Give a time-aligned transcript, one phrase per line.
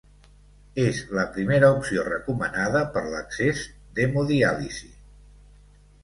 [0.83, 3.61] És la primera opció recomanada per l'accés
[3.99, 4.89] d'hemodiàlisi.